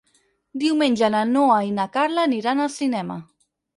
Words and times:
Diumenge 0.61 1.09
na 1.15 1.21
Noa 1.33 1.59
i 1.67 1.71
na 1.81 1.87
Carla 1.99 2.25
aniran 2.31 2.65
al 2.65 2.73
cinema. 2.79 3.19